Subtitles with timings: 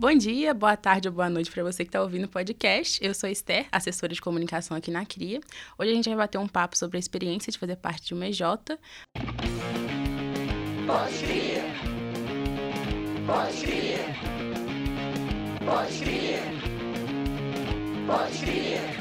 [0.00, 3.04] Bom dia, boa tarde ou boa noite para você que está ouvindo o podcast.
[3.04, 5.40] Eu sou Esther, assessora de comunicação aqui na CRIA.
[5.76, 8.28] Hoje a gente vai bater um papo sobre a experiência de fazer parte de uma
[8.28, 8.42] EJ.
[15.66, 16.42] Pode cria.
[18.06, 18.97] Pode cria.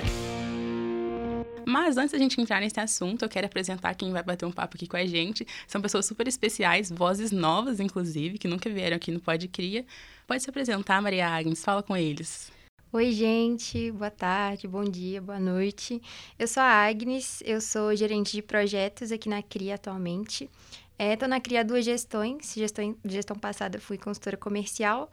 [1.67, 4.77] Mas antes da gente entrar nesse assunto, eu quero apresentar quem vai bater um papo
[4.77, 5.45] aqui com a gente.
[5.67, 9.85] São pessoas super especiais, vozes novas, inclusive, que nunca vieram aqui no Pode Cria.
[10.25, 12.49] Pode se apresentar, Maria Agnes, fala com eles.
[12.93, 16.01] Oi, gente, boa tarde, bom dia, boa noite.
[16.39, 20.49] Eu sou a Agnes, eu sou gerente de projetos aqui na CRIA atualmente.
[20.97, 25.11] Estou é, na CRIA duas gestões, gestão, gestão passada fui consultora comercial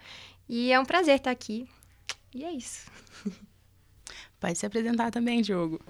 [0.48, 1.66] e é um prazer estar aqui.
[2.32, 2.88] E é isso.
[4.45, 5.80] Pode se apresentar também, Diogo.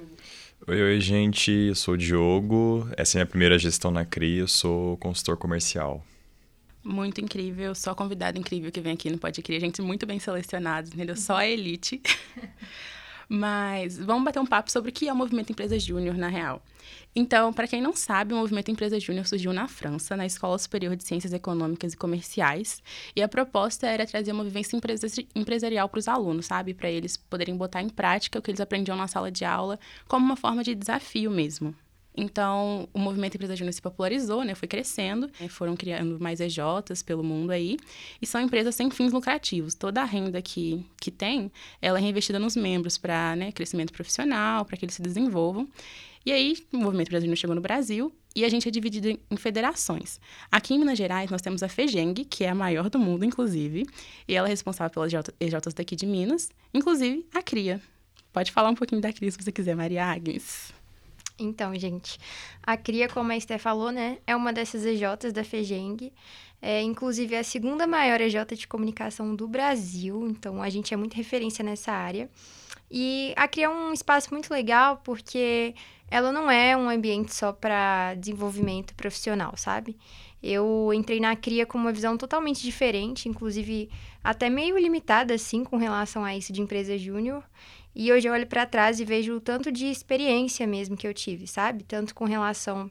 [0.69, 4.43] Oi, oi, gente, eu sou o Diogo, essa é a minha primeira gestão na CRIA,
[4.43, 6.05] eu sou consultor comercial
[6.85, 10.93] muito incrível, só convidado incrível que vem aqui no Pode Crer, gente muito bem selecionados,
[10.93, 11.17] entendeu?
[11.17, 12.01] Só a elite.
[13.29, 16.63] Mas vamos bater um papo sobre o que é o movimento Empresa Júnior na real.
[17.17, 20.97] Então, para quem não sabe, o movimento Empresa Júnior surgiu na França, na Escola Superior
[20.97, 22.83] de Ciências Econômicas e Comerciais,
[23.15, 24.79] e a proposta era trazer uma vivência
[25.35, 26.75] empresarial para os alunos, sabe?
[26.75, 29.79] Para eles poderem botar em prática o que eles aprendiam na sala de aula
[30.09, 31.75] como uma forma de desafio mesmo.
[32.17, 34.55] Então, o movimento Empresa Júnior se popularizou, né?
[34.55, 35.49] Foi crescendo, né?
[35.49, 37.77] foram criando mais EJs pelo mundo aí,
[38.23, 39.75] e são empresas sem fins lucrativos.
[39.75, 41.51] Toda a renda que, que tem,
[41.83, 45.69] ela é reinvestida nos membros para né, crescimento profissional, para que eles se desenvolvam.
[46.25, 49.37] E aí, o movimento Empresa Júnior chegou no Brasil e a gente é dividido em
[49.37, 50.21] federações.
[50.51, 53.87] Aqui em Minas Gerais, nós temos a FEGENG, que é a maior do mundo, inclusive,
[54.27, 57.81] e ela é responsável pelas EJs daqui de Minas, inclusive a CRIA.
[58.33, 60.74] Pode falar um pouquinho da CRIA se você quiser, Maria Agnes.
[61.39, 62.19] Então, gente,
[62.63, 66.13] a CRIA, como a Esther falou, né, é uma dessas EJs da FEGENG.
[66.63, 70.27] É, inclusive, é a segunda maior EJ de comunicação do Brasil.
[70.29, 72.31] Então, a gente é muito referência nessa área.
[72.91, 75.75] E a CRIA é um espaço muito legal porque
[76.11, 79.97] ela não é um ambiente só para desenvolvimento profissional, sabe?
[80.43, 83.91] Eu entrei na CRIA com uma visão totalmente diferente, inclusive
[84.23, 87.43] até meio limitada, assim, com relação a isso de empresa júnior.
[87.95, 91.15] E hoje eu olho para trás e vejo o tanto de experiência mesmo que eu
[91.15, 91.85] tive, sabe?
[91.85, 92.91] Tanto com relação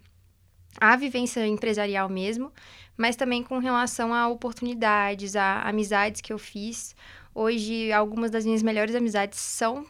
[0.80, 2.52] à vivência empresarial mesmo,
[2.96, 6.96] mas também com relação a oportunidades, a amizades que eu fiz.
[7.36, 9.86] Hoje, algumas das minhas melhores amizades são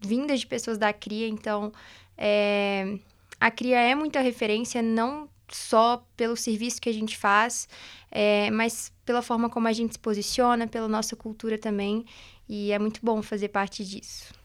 [0.00, 1.72] vindas de pessoas da CRIA, então
[2.16, 2.98] é,
[3.40, 7.68] a CRIA é muita referência, não só pelo serviço que a gente faz,
[8.10, 12.04] é, mas pela forma como a gente se posiciona, pela nossa cultura também,
[12.48, 14.41] e é muito bom fazer parte disso.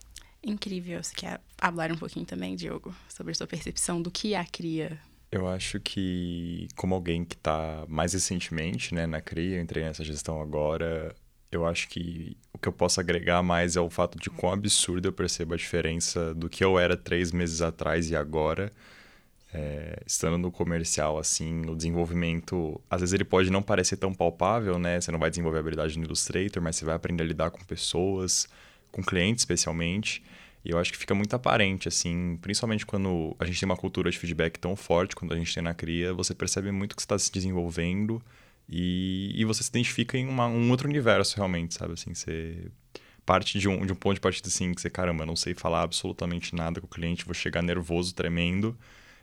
[0.47, 1.03] Incrível.
[1.03, 4.97] Você quer falar um pouquinho também, Diogo, sobre a sua percepção do que a CRIA?
[5.29, 10.41] Eu acho que, como alguém que está mais recentemente né, na CRIA, entrei nessa gestão
[10.41, 11.13] agora,
[11.51, 15.09] eu acho que o que eu posso agregar mais é o fato de quão absurdo
[15.09, 18.71] eu percebo a diferença do que eu era três meses atrás e agora.
[19.53, 24.79] É, estando no comercial, assim, o desenvolvimento, às vezes ele pode não parecer tão palpável,
[24.79, 24.99] né?
[24.99, 28.47] Você não vai desenvolver habilidade no Illustrator, mas você vai aprender a lidar com pessoas,
[28.91, 30.23] com clientes especialmente.
[30.65, 34.11] E eu acho que fica muito aparente, assim, principalmente quando a gente tem uma cultura
[34.11, 37.17] de feedback tão forte, quando a gente tem na CRIA, você percebe muito que está
[37.17, 38.21] se desenvolvendo
[38.67, 41.93] e, e você se identifica em uma, um outro universo, realmente, sabe?
[41.93, 42.69] Assim, você
[43.25, 45.83] parte de um, de um ponto de partida assim, que você, caramba, não sei falar
[45.83, 48.77] absolutamente nada com o cliente, vou chegar nervoso, tremendo.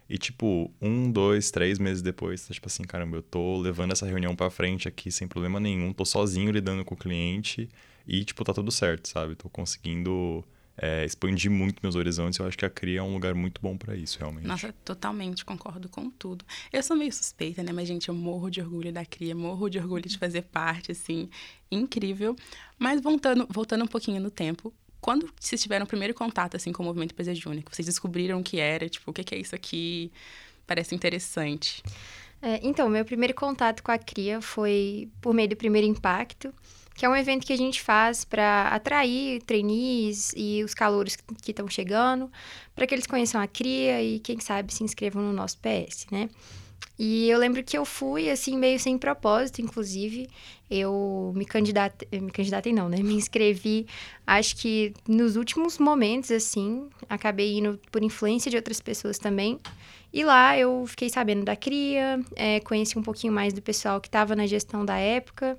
[0.08, 4.06] E, tipo, um, dois, três meses depois, tá tipo assim, caramba, eu tô levando essa
[4.06, 7.68] reunião pra frente aqui sem problema nenhum, tô sozinho lidando com o cliente
[8.06, 9.34] e, tipo, tá tudo certo, sabe?
[9.34, 10.44] Tô conseguindo
[10.76, 12.38] é, expandir muito meus horizontes.
[12.38, 14.46] Eu acho que a CRIA é um lugar muito bom para isso, realmente.
[14.46, 16.44] Nossa, totalmente concordo com tudo.
[16.72, 17.72] Eu sou meio suspeita, né?
[17.72, 21.28] Mas, gente, eu morro de orgulho da CRIA, morro de orgulho de fazer parte, assim,
[21.70, 22.36] incrível.
[22.78, 26.82] Mas voltando, voltando um pouquinho no tempo, quando vocês tiveram o primeiro contato, assim, com
[26.82, 30.10] o Movimento Empresa Júnior, vocês descobriram o que era, tipo, o que é isso aqui?
[30.66, 31.82] Parece interessante.
[32.40, 36.52] É, então, meu primeiro contato com a CRIA foi por meio do Primeiro Impacto,
[36.94, 41.50] que é um evento que a gente faz para atrair trainees e os calouros que
[41.50, 42.30] estão chegando,
[42.74, 46.28] para que eles conheçam a CRIA e, quem sabe, se inscrevam no nosso PS, né?
[46.96, 50.28] E eu lembro que eu fui, assim, meio sem propósito, inclusive.
[50.70, 52.98] Eu me candidatei, me candidatei não, né?
[53.02, 53.86] Me inscrevi,
[54.26, 56.88] acho que nos últimos momentos, assim.
[57.08, 59.58] Acabei indo por influência de outras pessoas também.
[60.12, 64.06] E lá eu fiquei sabendo da CRIA, é, conheci um pouquinho mais do pessoal que
[64.06, 65.58] estava na gestão da época.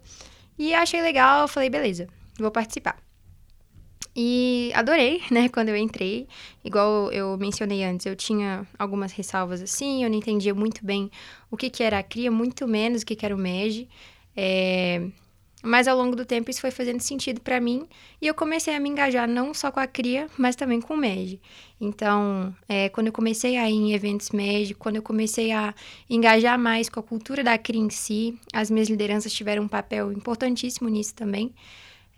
[0.57, 2.07] E achei legal, falei, beleza,
[2.40, 2.98] vou participar.
[4.16, 6.28] E adorei, né, quando eu entrei.
[6.63, 11.12] Igual eu mencionei antes, eu tinha algumas ressalvas assim, eu não entendia muito bem
[11.52, 13.90] o que, que era a CRIA, muito menos o que, que era o MEG.
[14.36, 15.06] É...
[15.66, 17.88] Mas ao longo do tempo isso foi fazendo sentido para mim
[18.22, 20.98] e eu comecei a me engajar não só com a cria, mas também com o
[20.98, 21.42] MED.
[21.82, 25.74] Então, é, quando eu comecei a ir em eventos MED, quando eu comecei a
[26.10, 30.12] engajar mais com a cultura da cria em si, as minhas lideranças tiveram um papel
[30.12, 31.54] importantíssimo nisso também.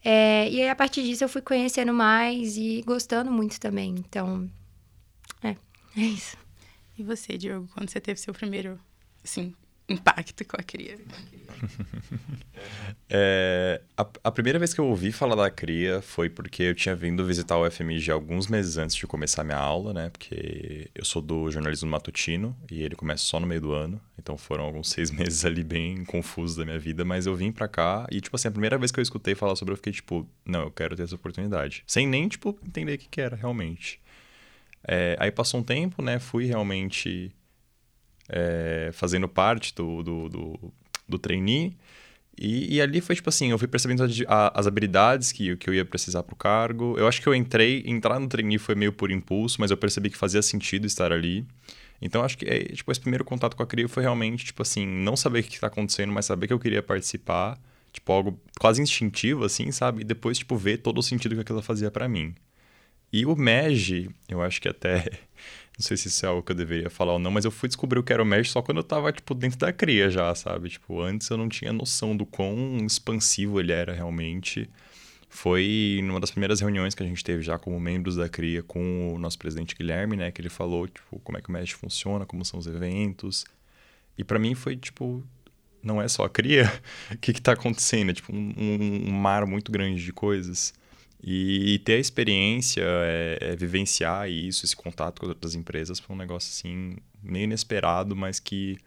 [0.03, 3.95] É, e aí, a partir disso eu fui conhecendo mais e gostando muito também.
[3.97, 4.49] Então,
[5.41, 5.55] é,
[5.97, 6.37] é isso.
[6.97, 8.79] E você, Diogo, quando você teve seu primeiro,
[9.23, 9.53] assim,
[9.89, 10.97] impacto com a cria?
[13.09, 16.95] é, a, a, primeira vez que eu ouvi falar da cria foi porque eu tinha
[16.95, 20.09] vindo visitar o FMG alguns meses antes de começar minha aula, né?
[20.09, 23.99] Porque eu sou do jornalismo matutino e ele começa só no meio do ano.
[24.19, 27.67] Então foram alguns seis meses ali bem confusos da minha vida, mas eu vim pra
[27.67, 30.27] cá e, tipo assim, a primeira vez que eu escutei falar sobre eu fiquei tipo,
[30.45, 31.83] não, eu quero ter essa oportunidade.
[31.87, 34.01] Sem nem, tipo, entender o que, que era realmente.
[34.87, 36.19] É, aí passou um tempo, né?
[36.19, 37.31] Fui realmente
[38.29, 40.73] é, fazendo parte do, do, do,
[41.07, 41.75] do trainee.
[42.39, 45.73] E, e, ali foi tipo assim, eu fui percebendo a, as habilidades que, que eu
[45.73, 46.95] ia precisar para o cargo.
[46.97, 50.09] Eu acho que eu entrei, entrar no trainee foi meio por impulso, mas eu percebi
[50.11, 51.45] que fazia sentido estar ali.
[52.01, 54.85] Então acho que é, tipo, esse primeiro contato com a CRIO foi realmente, tipo assim,
[54.85, 57.59] não saber o que está acontecendo, mas saber que eu queria participar.
[57.91, 60.01] Tipo, algo quase instintivo, assim, sabe?
[60.01, 62.35] E depois, tipo, ver todo o sentido que aquilo fazia para mim.
[63.11, 65.05] E o MEG, eu acho que até
[65.77, 67.69] não sei se isso é algo que eu deveria falar ou não, mas eu fui
[67.69, 70.33] descobrir o que era o Mesh só quando eu tava, tipo, dentro da cria já,
[70.33, 70.69] sabe?
[70.69, 74.67] Tipo, antes eu não tinha noção do quão expansivo ele era realmente.
[75.29, 79.13] Foi numa das primeiras reuniões que a gente teve já como membros da cria com
[79.13, 80.31] o nosso presidente Guilherme, né?
[80.31, 83.45] Que ele falou, tipo, como é que o Mesh funciona, como são os eventos.
[84.17, 85.23] E para mim foi, tipo,
[85.83, 86.65] não é só a cria,
[87.11, 88.09] o que que tá acontecendo?
[88.09, 90.73] É, tipo, um, um mar muito grande de coisas.
[91.29, 96.19] E ter a experiência, é, é vivenciar isso, esse contato com outras empresas, foi um
[96.19, 98.77] negócio assim, meio inesperado, mas que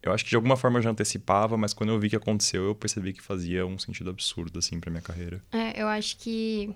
[0.00, 2.66] eu acho que de alguma forma eu já antecipava, mas quando eu vi que aconteceu,
[2.66, 5.42] eu percebi que fazia um sentido absurdo, assim, pra minha carreira.
[5.50, 6.72] É, eu acho que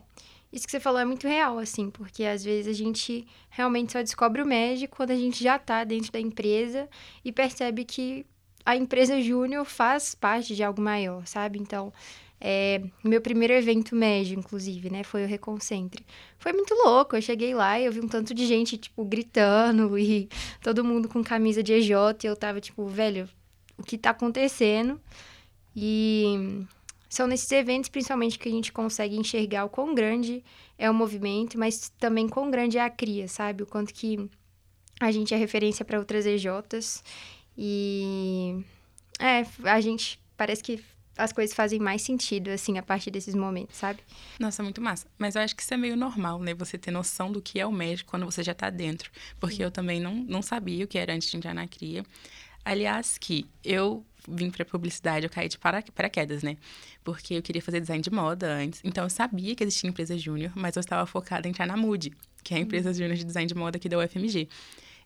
[0.52, 4.02] isso que você falou é muito real, assim, porque às vezes a gente realmente só
[4.02, 6.88] descobre o MED quando a gente já tá dentro da empresa
[7.24, 8.26] e percebe que
[8.66, 11.60] a empresa júnior faz parte de algo maior, sabe?
[11.60, 11.92] Então,
[12.40, 15.04] é, meu primeiro evento médio, inclusive, né?
[15.04, 16.04] Foi o Reconcentre.
[16.38, 17.14] Foi muito louco.
[17.14, 20.28] Eu cheguei lá e eu vi um tanto de gente, tipo, gritando e
[20.62, 21.90] todo mundo com camisa de EJ.
[22.24, 23.28] E eu tava, tipo, velho,
[23.76, 24.98] o que tá acontecendo?
[25.76, 26.64] E
[27.10, 30.42] são nesses eventos, principalmente, que a gente consegue enxergar o quão grande
[30.78, 33.64] é o movimento, mas também quão grande é a cria, sabe?
[33.64, 34.30] O quanto que
[34.98, 37.04] a gente é referência para outras EJs.
[37.56, 38.64] E.
[39.18, 40.82] É, a gente parece que
[41.20, 44.00] as coisas fazem mais sentido, assim, a partir desses momentos, sabe?
[44.38, 45.06] Nossa, muito massa.
[45.18, 46.54] Mas eu acho que isso é meio normal, né?
[46.54, 49.10] Você ter noção do que é o médico quando você já tá dentro.
[49.38, 49.62] Porque Sim.
[49.64, 52.04] eu também não, não sabia o que era antes de entrar na cria.
[52.64, 56.56] Aliás, que eu vim para publicidade, eu caí de paraquedas, né?
[57.02, 58.80] Porque eu queria fazer design de moda antes.
[58.84, 62.12] Então eu sabia que existia empresa júnior, mas eu estava focada em entrar na Mood,
[62.42, 64.48] que é a empresa júnior de design de moda aqui da UFMG.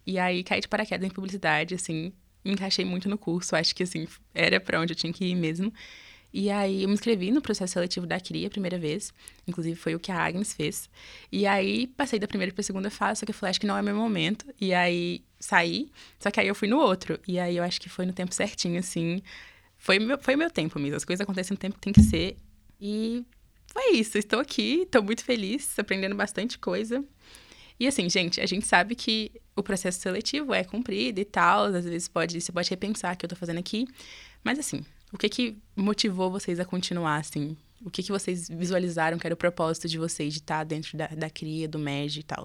[0.06, 2.12] E aí caí de paraquedas em publicidade, assim,
[2.44, 5.35] me encaixei muito no curso, acho que assim, era para onde eu tinha que ir
[5.35, 5.73] mesmo.
[6.37, 9.14] E aí eu me inscrevi no processo seletivo da CRIA a primeira vez.
[9.46, 10.91] Inclusive foi o que a Agnes fez.
[11.31, 13.69] E aí passei da primeira para a segunda fase, só que eu falei, acho que
[13.69, 14.44] não é meu momento.
[14.61, 17.20] E aí saí, só que aí eu fui no outro.
[17.29, 19.23] E aí eu acho que foi no tempo certinho, assim.
[19.79, 20.97] Foi meu, foi meu tempo mesmo.
[20.97, 22.37] As coisas acontecem no tempo que tem que ser.
[22.81, 23.25] E
[23.67, 24.19] foi isso.
[24.19, 27.04] Estou aqui, estou muito feliz, aprendendo bastante coisa.
[27.78, 31.64] E assim, gente, a gente sabe que o processo seletivo é cumprido e tal.
[31.64, 33.87] Às vezes pode, você pode repensar o que eu estou fazendo aqui.
[34.43, 37.57] Mas assim, o que que motivou vocês a continuar, assim?
[37.85, 41.09] O que que vocês visualizaram que era o propósito de vocês de estar dentro da,
[41.09, 42.45] da cria, do MED e tal?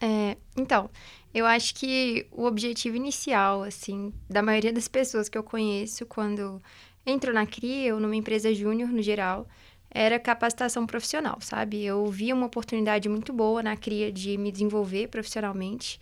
[0.00, 0.90] É, então,
[1.32, 6.62] eu acho que o objetivo inicial, assim, da maioria das pessoas que eu conheço quando
[7.04, 9.48] entro na CRIA ou numa empresa júnior no geral,
[9.96, 11.84] era capacitação profissional, sabe?
[11.84, 15.98] Eu via uma oportunidade muito boa na CRIA de me desenvolver profissionalmente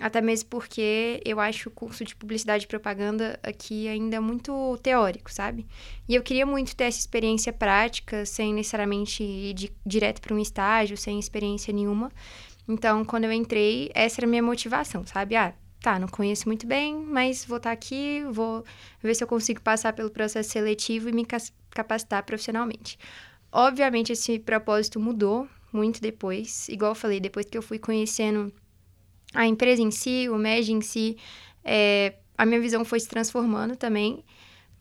[0.00, 5.32] até mesmo porque eu acho o curso de publicidade e propaganda aqui ainda muito teórico,
[5.32, 5.66] sabe?
[6.06, 10.38] E eu queria muito ter essa experiência prática, sem necessariamente ir de, direto para um
[10.38, 12.12] estágio, sem experiência nenhuma.
[12.68, 15.34] Então, quando eu entrei, essa era a minha motivação, sabe?
[15.34, 18.64] Ah, tá, não conheço muito bem, mas vou estar tá aqui, vou
[19.02, 21.26] ver se eu consigo passar pelo processo seletivo e me
[21.70, 22.98] capacitar profissionalmente.
[23.50, 26.68] Obviamente, esse propósito mudou muito depois.
[26.68, 28.52] Igual eu falei, depois que eu fui conhecendo
[29.34, 31.16] a empresa em si, o MED em si,
[31.64, 34.24] é, a minha visão foi se transformando também.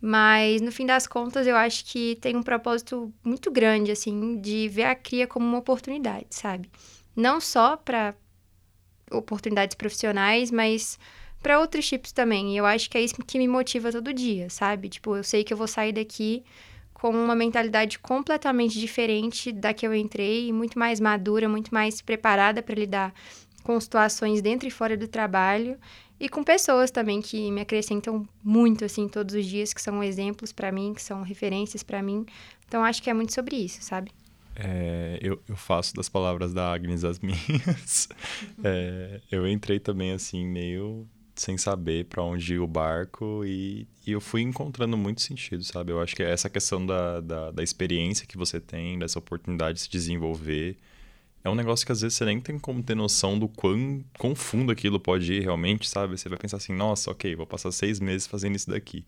[0.01, 4.67] Mas, no fim das contas, eu acho que tem um propósito muito grande, assim, de
[4.67, 6.69] ver a cria como uma oportunidade, sabe?
[7.15, 8.13] Não só para
[9.11, 10.99] oportunidades profissionais, mas
[11.41, 12.53] para outros tipos também.
[12.53, 14.89] E eu acho que é isso que me motiva todo dia, sabe?
[14.89, 16.43] Tipo, eu sei que eu vou sair daqui
[17.05, 22.63] com uma mentalidade completamente diferente da que eu entrei, muito mais madura, muito mais preparada
[22.63, 23.13] para lidar
[23.61, 25.77] com situações dentro e fora do trabalho
[26.19, 30.51] e com pessoas também que me acrescentam muito assim todos os dias, que são exemplos
[30.51, 32.25] para mim, que são referências para mim.
[32.67, 34.09] Então acho que é muito sobre isso, sabe?
[34.55, 38.09] É, eu, eu faço das palavras da Agnes as minhas.
[38.63, 44.11] É, eu entrei também assim meio sem saber para onde ia o barco e, e,
[44.11, 45.91] eu fui encontrando muito sentido, sabe?
[45.91, 49.81] Eu acho que essa questão da, da, da, experiência que você tem, dessa oportunidade de
[49.81, 50.77] se desenvolver,
[51.43, 54.33] é um negócio que às vezes você nem tem como ter noção do quão, quão
[54.33, 56.17] fundo aquilo pode ir realmente, sabe?
[56.17, 59.05] Você vai pensar assim, nossa, ok, vou passar seis meses fazendo isso daqui.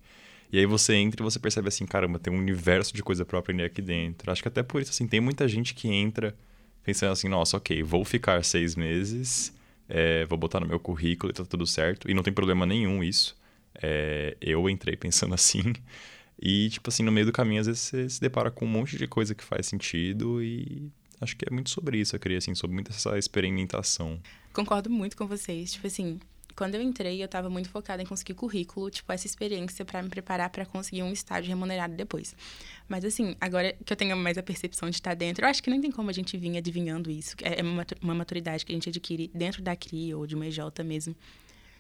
[0.52, 3.40] E aí você entra e você percebe assim, caramba, tem um universo de coisa para
[3.40, 4.32] aprender aqui dentro.
[4.32, 6.36] Acho que até por isso, assim, tem muita gente que entra
[6.84, 9.57] pensando assim, nossa, ok, vou ficar seis meses
[9.90, 12.10] é, vou botar no meu currículo e tá tudo certo.
[12.10, 13.38] E não tem problema nenhum isso.
[13.82, 15.74] É, eu entrei pensando assim.
[16.40, 18.98] E, tipo assim, no meio do caminho, às vezes você se depara com um monte
[18.98, 22.54] de coisa que faz sentido e acho que é muito sobre isso, eu queria, assim,
[22.54, 24.20] sobre muita essa experimentação.
[24.54, 25.74] Concordo muito com vocês.
[25.74, 26.20] Tipo assim,
[26.58, 30.10] quando eu entrei, eu estava muito focada em conseguir currículo, tipo, essa experiência para me
[30.10, 32.36] preparar para conseguir um estágio remunerado depois.
[32.90, 35.70] Mas, assim, agora que eu tenho mais a percepção de estar dentro, eu acho que
[35.70, 37.36] nem tem como a gente vir adivinhando isso.
[37.44, 37.62] É
[38.02, 41.16] uma maturidade que a gente adquire dentro da CRI ou de uma EJ mesmo.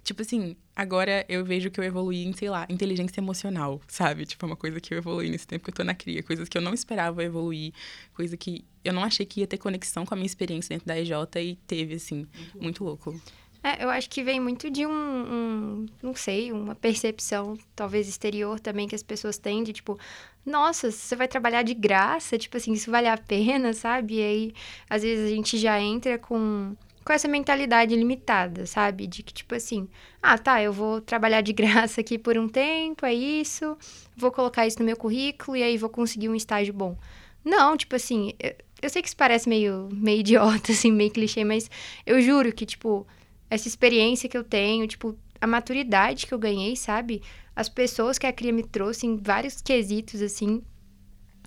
[0.03, 4.25] Tipo assim, agora eu vejo que eu evoluí em, sei lá, inteligência emocional, sabe?
[4.25, 6.47] Tipo, é uma coisa que eu evoluí nesse tempo que eu tô na cria, coisas
[6.47, 7.73] que eu não esperava evoluir,
[8.13, 10.97] coisa que eu não achei que ia ter conexão com a minha experiência dentro da
[10.97, 13.19] EJ e teve, assim, muito, muito louco.
[13.63, 18.59] É, eu acho que vem muito de um, um, não sei, uma percepção, talvez exterior
[18.59, 19.97] também, que as pessoas têm de tipo,
[20.45, 24.15] nossa, você vai trabalhar de graça, tipo assim, isso vale a pena, sabe?
[24.15, 24.53] E aí,
[24.89, 29.07] às vezes a gente já entra com, com essa mentalidade limitada, sabe?
[29.07, 29.87] De que, tipo assim,
[30.21, 33.77] ah, tá, eu vou trabalhar de graça aqui por um tempo, é isso,
[34.15, 36.97] vou colocar isso no meu currículo e aí vou conseguir um estágio bom.
[37.43, 41.43] Não, tipo assim, eu, eu sei que isso parece meio, meio idiota, assim, meio clichê,
[41.43, 41.69] mas
[42.05, 43.07] eu juro que, tipo
[43.49, 47.21] essa experiência que eu tenho, tipo, a maturidade que eu ganhei, sabe?
[47.55, 50.61] As pessoas que a Cria me trouxe em vários quesitos, assim.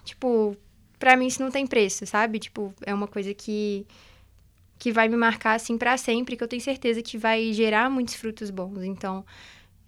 [0.04, 0.57] Tipo,
[0.99, 2.38] pra mim isso não tem preço, sabe?
[2.38, 3.87] Tipo, é uma coisa que
[4.78, 8.14] que vai me marcar assim para sempre, que eu tenho certeza que vai gerar muitos
[8.14, 8.83] frutos bons.
[8.83, 9.23] Então,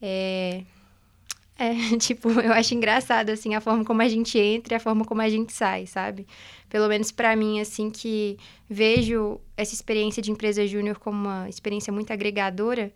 [0.01, 0.65] é
[1.63, 5.05] é, tipo, eu acho engraçado, assim, a forma como a gente entra e a forma
[5.05, 6.27] como a gente sai, sabe?
[6.69, 8.37] Pelo menos para mim, assim, que
[8.69, 12.93] vejo essa experiência de empresa júnior como uma experiência muito agregadora,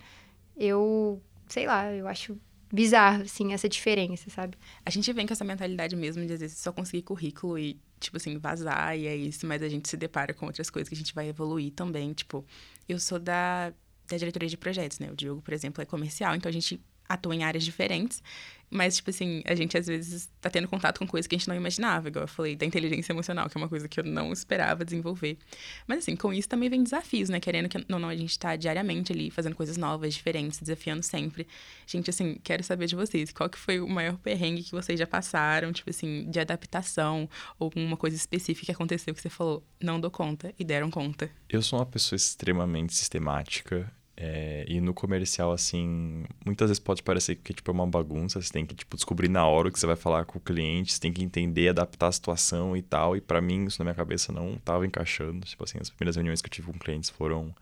[0.56, 2.37] eu, sei lá, eu acho
[2.73, 4.58] bizarro, assim, essa diferença, sabe?
[4.85, 8.16] A gente vem com essa mentalidade mesmo de, às vezes, só conseguir currículo e, tipo
[8.16, 10.99] assim, vazar e é isso, mas a gente se depara com outras coisas que a
[10.99, 12.12] gente vai evoluir também.
[12.12, 12.44] Tipo,
[12.88, 13.73] eu sou da,
[14.08, 15.11] da diretoria de projetos, né?
[15.11, 18.23] O Diogo, por exemplo, é comercial, então a gente atua em áreas diferentes.
[18.70, 21.49] Mas, tipo assim, a gente às vezes tá tendo contato com coisas que a gente
[21.49, 24.32] não imaginava, igual eu falei, da inteligência emocional, que é uma coisa que eu não
[24.32, 25.38] esperava desenvolver.
[25.87, 27.38] Mas, assim, com isso também vem desafios, né?
[27.40, 31.46] Querendo que não, não, a gente tá diariamente ali fazendo coisas novas, diferentes, desafiando sempre.
[31.87, 35.06] Gente, assim, quero saber de vocês, qual que foi o maior perrengue que vocês já
[35.06, 40.00] passaram, tipo assim, de adaptação, ou uma coisa específica que aconteceu que você falou, não
[40.00, 41.30] dou conta, e deram conta?
[41.49, 43.90] Eu sou uma pessoa extremamente sistemática.
[44.18, 48.50] É, e no comercial, assim, muitas vezes pode parecer que tipo, é uma bagunça, você
[48.50, 51.00] tem que tipo, descobrir na hora o que você vai falar com o cliente, você
[51.00, 53.16] tem que entender, adaptar a situação e tal.
[53.16, 55.44] E para mim, isso na minha cabeça não estava encaixando.
[55.46, 57.54] Tipo assim, as primeiras reuniões que eu tive com clientes foram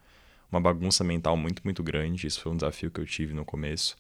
[0.50, 2.26] uma bagunça mental muito, muito grande.
[2.26, 3.96] Isso foi um desafio que eu tive no começo.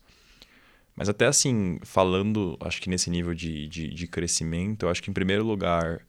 [0.96, 5.10] Mas até assim, falando, acho que nesse nível de, de, de crescimento, eu acho que
[5.10, 6.06] em primeiro lugar,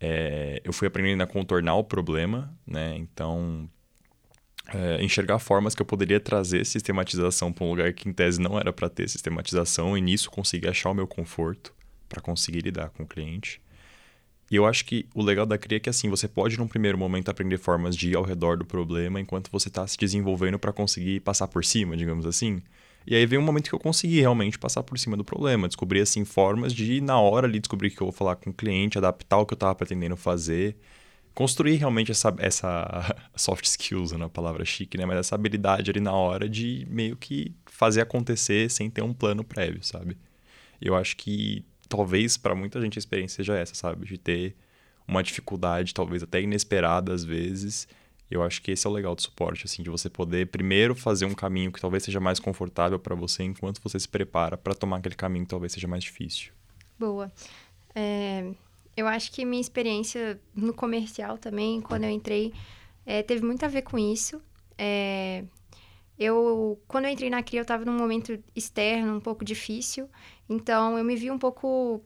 [0.00, 2.96] é, eu fui aprendendo a contornar o problema, né?
[2.96, 3.68] Então,
[4.74, 8.58] é, enxergar formas que eu poderia trazer sistematização para um lugar que em tese não
[8.58, 11.72] era para ter sistematização e nisso conseguir achar o meu conforto
[12.08, 13.60] para conseguir lidar com o cliente.
[14.50, 16.96] E eu acho que o legal da CRIA é que assim, você pode num primeiro
[16.96, 20.72] momento aprender formas de ir ao redor do problema enquanto você está se desenvolvendo para
[20.72, 22.62] conseguir passar por cima, digamos assim.
[23.06, 26.00] E aí veio um momento que eu consegui realmente passar por cima do problema, descobrir
[26.00, 29.38] assim formas de na hora ali descobrir que eu vou falar com o cliente, adaptar
[29.38, 30.76] o que eu estava pretendendo fazer
[31.38, 35.06] construir realmente essa, essa soft skills, na né, palavra chique, né?
[35.06, 39.44] Mas essa habilidade ali na hora de meio que fazer acontecer sem ter um plano
[39.44, 40.18] prévio, sabe?
[40.80, 44.04] Eu acho que talvez para muita gente a experiência seja essa, sabe?
[44.04, 44.56] De ter
[45.06, 47.86] uma dificuldade, talvez até inesperada às vezes.
[48.28, 51.24] Eu acho que esse é o legal do suporte, assim, de você poder primeiro fazer
[51.24, 54.96] um caminho que talvez seja mais confortável para você enquanto você se prepara para tomar
[54.96, 56.50] aquele caminho que talvez seja mais difícil.
[56.98, 57.30] Boa.
[57.94, 58.44] É,
[58.98, 62.52] eu acho que minha experiência no comercial também, quando eu entrei,
[63.06, 64.42] é, teve muito a ver com isso.
[64.76, 65.44] É,
[66.18, 70.10] eu, quando eu entrei na CRIA, eu estava num momento externo um pouco difícil,
[70.48, 72.02] então eu me vi um pouco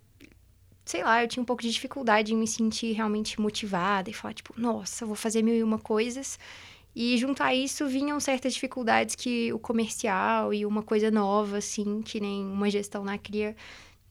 [0.84, 4.34] sei lá, eu tinha um pouco de dificuldade em me sentir realmente motivada e falar,
[4.34, 6.38] tipo, nossa, vou fazer mil e uma coisas.
[6.94, 12.02] E junto a isso vinham certas dificuldades que o comercial e uma coisa nova, assim,
[12.02, 13.56] que nem uma gestão na CRIA,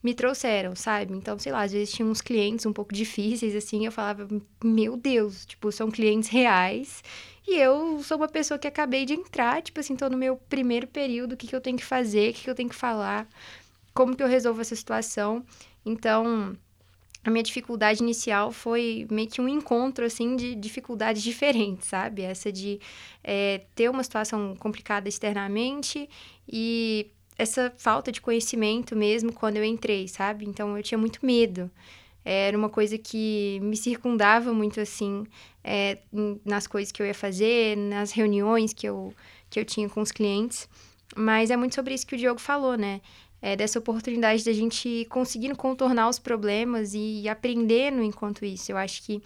[0.03, 1.13] me trouxeram, sabe?
[1.13, 4.27] Então, sei lá, às vezes tinha uns clientes um pouco difíceis, assim, eu falava,
[4.63, 7.03] meu Deus, tipo, são clientes reais.
[7.47, 10.87] E eu sou uma pessoa que acabei de entrar, tipo assim, tô no meu primeiro
[10.87, 13.27] período, o que, que eu tenho que fazer, o que, que eu tenho que falar,
[13.93, 15.43] como que eu resolvo essa situação.
[15.85, 16.55] Então,
[17.23, 22.23] a minha dificuldade inicial foi meio que um encontro, assim, de dificuldades diferentes, sabe?
[22.23, 22.79] Essa de
[23.23, 26.09] é, ter uma situação complicada externamente
[26.47, 30.45] e essa falta de conhecimento mesmo quando eu entrei, sabe?
[30.45, 31.69] Então, eu tinha muito medo.
[32.23, 35.25] Era uma coisa que me circundava muito, assim,
[35.63, 35.97] é,
[36.45, 39.13] nas coisas que eu ia fazer, nas reuniões que eu,
[39.49, 40.69] que eu tinha com os clientes.
[41.15, 43.01] Mas é muito sobre isso que o Diogo falou, né?
[43.41, 48.71] é, dessa oportunidade da gente conseguindo contornar os problemas e, aprendendo enquanto isso.
[48.71, 49.21] Eu acho que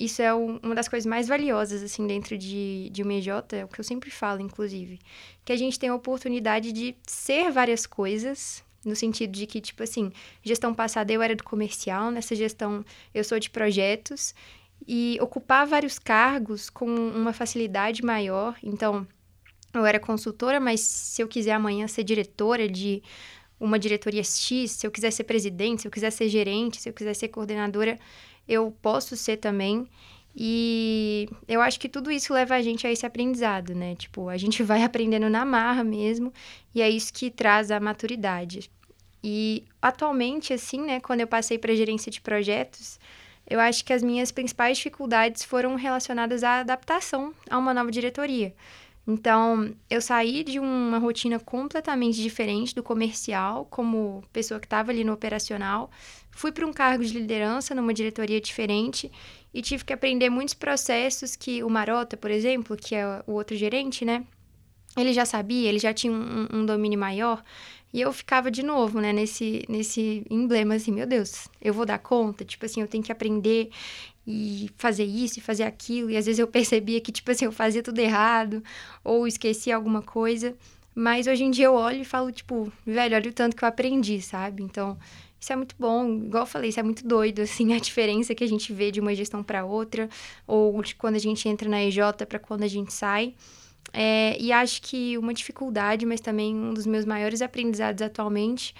[0.00, 3.64] isso é um, uma das coisas mais valiosas, assim, dentro de, de uma EJ, é
[3.64, 4.98] o que eu sempre falo, inclusive.
[5.44, 9.82] Que a gente tem a oportunidade de ser várias coisas, no sentido de que, tipo
[9.82, 10.10] assim,
[10.42, 14.34] gestão passada eu era do comercial, nessa gestão eu sou de projetos,
[14.88, 18.56] e ocupar vários cargos com uma facilidade maior.
[18.62, 19.06] Então,
[19.74, 23.02] eu era consultora, mas se eu quiser amanhã ser diretora de
[23.60, 26.94] uma diretoria X, se eu quiser ser presidente, se eu quiser ser gerente, se eu
[26.94, 27.98] quiser ser coordenadora,
[28.50, 29.86] eu posso ser também.
[30.34, 33.94] E eu acho que tudo isso leva a gente a esse aprendizado, né?
[33.94, 36.32] Tipo, a gente vai aprendendo na marra mesmo,
[36.74, 38.70] e é isso que traz a maturidade.
[39.22, 42.98] E atualmente, assim, né, quando eu passei para gerência de projetos,
[43.46, 48.54] eu acho que as minhas principais dificuldades foram relacionadas à adaptação a uma nova diretoria.
[49.06, 55.02] Então, eu saí de uma rotina completamente diferente do comercial, como pessoa que estava ali
[55.02, 55.90] no operacional,
[56.40, 59.12] fui para um cargo de liderança numa diretoria diferente
[59.52, 63.54] e tive que aprender muitos processos que o Marota, por exemplo, que é o outro
[63.54, 64.24] gerente, né?
[64.96, 67.42] Ele já sabia, ele já tinha um, um domínio maior.
[67.92, 71.98] E eu ficava de novo, né, nesse, nesse emblema assim, meu Deus, eu vou dar
[71.98, 72.42] conta?
[72.42, 73.68] Tipo assim, eu tenho que aprender
[74.26, 76.10] e fazer isso e fazer aquilo.
[76.10, 78.64] E às vezes eu percebia que, tipo assim, eu fazia tudo errado
[79.04, 80.56] ou esquecia alguma coisa.
[80.94, 83.68] Mas hoje em dia eu olho e falo, tipo, velho, olha o tanto que eu
[83.68, 84.62] aprendi, sabe?
[84.62, 84.98] Então,
[85.40, 86.06] isso é muito bom.
[86.06, 89.00] Igual eu falei, isso é muito doido, assim, a diferença que a gente vê de
[89.00, 90.08] uma gestão para outra,
[90.46, 91.98] ou de quando a gente entra na EJ
[92.28, 93.34] para quando a gente sai.
[93.92, 98.74] É, e acho que uma dificuldade, mas também um dos meus maiores aprendizados atualmente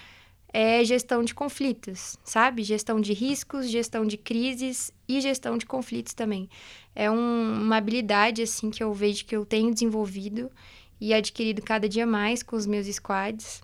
[0.53, 2.63] é gestão de conflitos, sabe?
[2.63, 6.49] Gestão de riscos, gestão de crises e gestão de conflitos também.
[6.93, 10.51] É um, uma habilidade, assim, que eu vejo que eu tenho desenvolvido
[10.99, 13.61] e adquirido cada dia mais com os meus squads.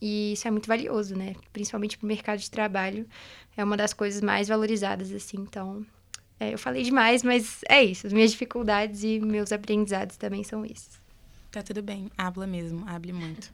[0.00, 1.34] E isso é muito valioso, né?
[1.52, 3.06] Principalmente para o mercado de trabalho.
[3.56, 5.38] É uma das coisas mais valorizadas, assim.
[5.38, 5.84] Então,
[6.38, 8.06] é, eu falei demais, mas é isso.
[8.06, 11.00] As minhas dificuldades e meus aprendizados também são esses.
[11.50, 12.10] Tá tudo bem.
[12.16, 12.84] Habla mesmo.
[12.86, 13.52] Hable muito.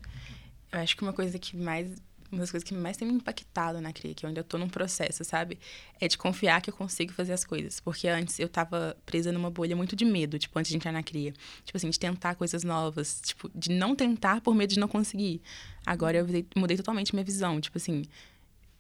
[0.71, 1.89] Eu acho que uma coisa que mais
[2.35, 4.69] uma das coisas que mais tem me impactado na CRIA, que eu ainda tô num
[4.69, 5.59] processo, sabe?
[6.01, 7.81] É de confiar que eu consigo fazer as coisas.
[7.81, 11.03] Porque antes eu tava presa numa bolha muito de medo, tipo, antes de entrar na
[11.03, 11.33] CRIA.
[11.65, 15.41] Tipo assim, de tentar coisas novas, tipo, de não tentar por medo de não conseguir.
[15.87, 18.03] Agora eu mudei totalmente minha visão, tipo assim,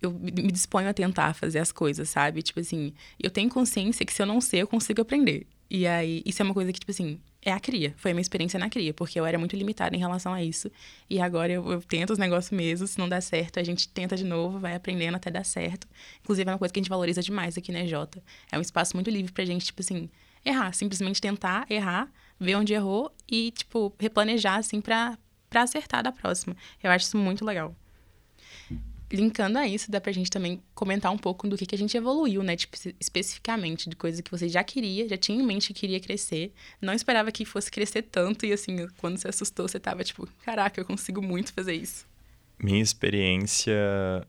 [0.02, 2.42] eu me disponho a tentar fazer as coisas, sabe?
[2.42, 5.46] Tipo assim, eu tenho consciência que se eu não sei, eu consigo aprender.
[5.70, 7.94] E aí, isso é uma coisa que, tipo assim, é a cria.
[7.96, 10.70] Foi a minha experiência na cria, porque eu era muito limitada em relação a isso.
[11.08, 14.16] E agora eu, eu tento os negócios mesmo, se não der certo, a gente tenta
[14.16, 15.86] de novo, vai aprendendo até dar certo.
[16.22, 18.22] Inclusive, é uma coisa que a gente valoriza demais aqui na Jota.
[18.50, 20.08] É um espaço muito livre pra gente, tipo assim,
[20.44, 20.72] errar.
[20.72, 25.18] Simplesmente tentar, errar, ver onde errou e, tipo, replanejar, assim, pra,
[25.50, 26.56] pra acertar da próxima.
[26.82, 27.76] Eu acho isso muito legal
[29.12, 31.96] linkando a isso, dá pra gente também comentar um pouco do que, que a gente
[31.96, 32.56] evoluiu, né?
[32.56, 36.52] Tipo, especificamente, de coisas que você já queria, já tinha em mente que queria crescer,
[36.80, 40.80] não esperava que fosse crescer tanto, e assim, quando você assustou, você tava tipo, caraca,
[40.80, 42.06] eu consigo muito fazer isso.
[42.58, 43.74] Minha experiência,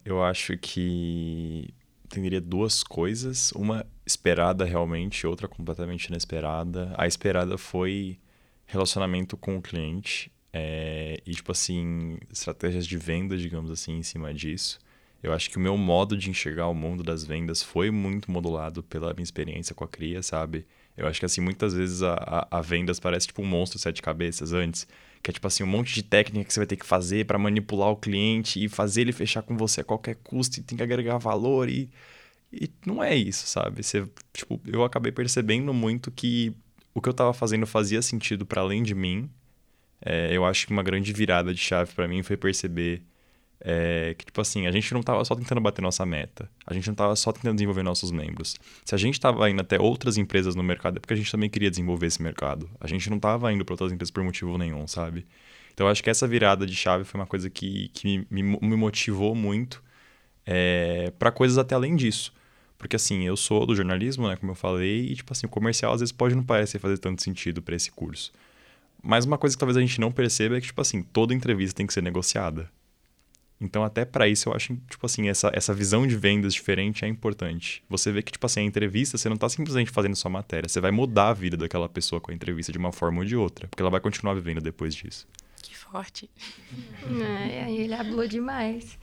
[0.04, 1.74] eu acho que
[2.10, 6.94] teria duas coisas, uma esperada realmente, outra completamente inesperada.
[6.98, 8.18] A esperada foi
[8.66, 10.32] relacionamento com o cliente.
[10.58, 14.80] É, e, tipo assim, estratégias de venda, digamos assim, em cima disso.
[15.22, 18.82] Eu acho que o meu modo de enxergar o mundo das vendas foi muito modulado
[18.82, 20.66] pela minha experiência com a cria, sabe?
[20.96, 24.02] Eu acho que, assim, muitas vezes a, a, a vendas parece tipo um monstro sete
[24.02, 24.88] cabeças antes.
[25.22, 27.38] Que é, tipo assim, um monte de técnica que você vai ter que fazer para
[27.38, 30.84] manipular o cliente e fazer ele fechar com você a qualquer custo e tem que
[30.84, 31.90] agregar valor e...
[32.54, 33.84] E não é isso, sabe?
[33.84, 36.54] Você, tipo, eu acabei percebendo muito que
[36.94, 39.30] o que eu estava fazendo fazia sentido para além de mim,
[40.02, 43.02] é, eu acho que uma grande virada de chave para mim foi perceber
[43.68, 46.86] É, que, tipo assim, a gente não estava só tentando bater nossa meta, a gente
[46.86, 48.56] não estava só tentando desenvolver nossos membros.
[48.84, 51.50] Se a gente estava indo até outras empresas no mercado, é porque a gente também
[51.50, 52.70] queria desenvolver esse mercado.
[52.80, 55.26] A gente não estava indo para outras empresas por motivo nenhum, sabe?
[55.74, 58.76] Então, eu acho que essa virada de chave foi uma coisa que, que me, me
[58.76, 59.82] motivou muito
[60.46, 62.34] é, para coisas até além disso.
[62.78, 65.92] Porque, assim, eu sou do jornalismo, né, como eu falei, e, tipo assim, o comercial
[65.94, 68.32] às vezes pode não parecer fazer tanto sentido para esse curso.
[69.06, 71.78] Mas uma coisa que talvez a gente não perceba é que, tipo assim, toda entrevista
[71.78, 72.72] tem que ser negociada.
[73.62, 77.08] Então, até para isso, eu acho, tipo assim, essa, essa visão de vendas diferente é
[77.08, 77.84] importante.
[77.88, 80.68] Você vê que, tipo assim, a entrevista, você não está simplesmente fazendo sua matéria.
[80.68, 83.36] Você vai mudar a vida daquela pessoa com a entrevista de uma forma ou de
[83.36, 83.68] outra.
[83.68, 85.28] Porque ela vai continuar vivendo depois disso.
[85.62, 86.30] Que forte.
[87.08, 88.98] É, ele falou demais.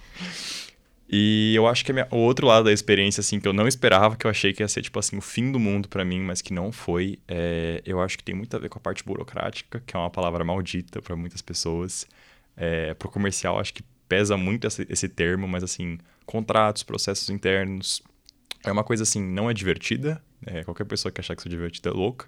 [1.14, 4.16] E eu acho que minha, o outro lado da experiência, assim, que eu não esperava,
[4.16, 6.40] que eu achei que ia ser, tipo assim, o fim do mundo para mim, mas
[6.40, 9.83] que não foi, é, eu acho que tem muito a ver com a parte burocrática,
[9.87, 12.07] que é uma palavra maldita para muitas pessoas.
[12.57, 18.03] É, pro comercial, acho que pesa muito esse, esse termo, mas assim, contratos, processos internos,
[18.64, 21.51] é uma coisa assim, não é divertida, é, qualquer pessoa que achar que isso é
[21.51, 22.27] divertido é louca,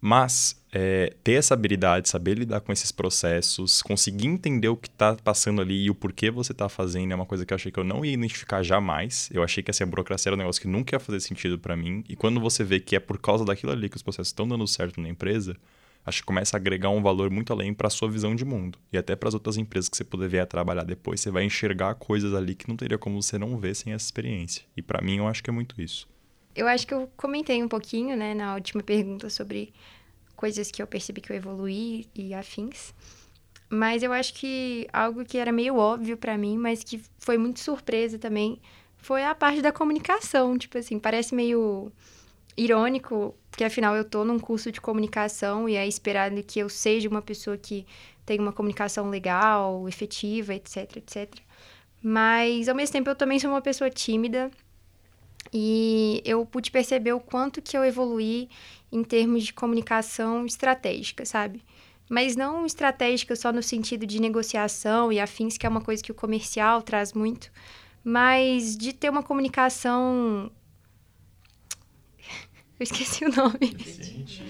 [0.00, 5.16] mas é, ter essa habilidade, saber lidar com esses processos, conseguir entender o que está
[5.16, 7.78] passando ali e o porquê você está fazendo é uma coisa que eu achei que
[7.78, 9.30] eu não ia identificar jamais.
[9.32, 11.76] Eu achei que assim, a burocracia era um negócio que nunca ia fazer sentido para
[11.76, 12.04] mim.
[12.08, 14.66] E quando você vê que é por causa daquilo ali que os processos estão dando
[14.66, 15.56] certo na empresa,
[16.04, 18.78] acho que começa a agregar um valor muito além para a sua visão de mundo.
[18.92, 21.44] E até para as outras empresas que você puder vir a trabalhar depois, você vai
[21.44, 24.62] enxergar coisas ali que não teria como você não ver sem essa experiência.
[24.76, 26.06] E para mim, eu acho que é muito isso.
[26.56, 29.74] Eu acho que eu comentei um pouquinho, né, na última pergunta sobre
[30.34, 32.94] coisas que eu percebi que eu evoluí e afins.
[33.68, 37.60] Mas eu acho que algo que era meio óbvio para mim, mas que foi muito
[37.60, 38.58] surpresa também,
[38.96, 40.56] foi a parte da comunicação.
[40.56, 41.92] Tipo assim, parece meio
[42.56, 47.08] irônico, porque afinal eu tô num curso de comunicação e é esperado que eu seja
[47.08, 47.86] uma pessoa que
[48.24, 51.34] tenha uma comunicação legal, efetiva, etc, etc.
[52.02, 54.50] Mas ao mesmo tempo eu também sou uma pessoa tímida
[55.58, 58.46] e eu pude perceber o quanto que eu evoluí
[58.92, 61.64] em termos de comunicação estratégica, sabe?
[62.10, 66.12] Mas não estratégica só no sentido de negociação e afins, que é uma coisa que
[66.12, 67.50] o comercial traz muito,
[68.04, 70.52] mas de ter uma comunicação
[72.78, 73.56] eu esqueci o nome.
[73.62, 74.44] Eficiente.